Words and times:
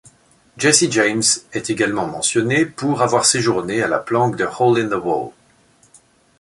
Jesse 0.57 0.89
James 0.91 1.21
est 1.53 1.69
également 1.69 2.07
mentionné 2.07 2.65
pour 2.65 3.03
avoir 3.03 3.23
séjourné 3.23 3.83
à 3.83 3.87
la 3.87 3.99
planque 3.99 4.35
de 4.35 4.45
Hole-in-the-Wall. 4.45 5.29